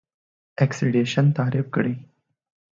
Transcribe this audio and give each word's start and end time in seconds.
اکسیدیشن 0.63 1.25
تعریف 1.37 1.67
کړئ. 1.75 1.93